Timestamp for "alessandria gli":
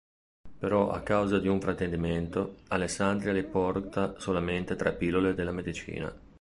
2.69-3.43